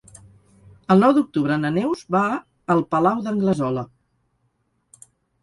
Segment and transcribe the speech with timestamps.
[0.95, 2.23] El nou d'octubre na Neus va
[2.77, 3.85] al Palau d'Anglesola.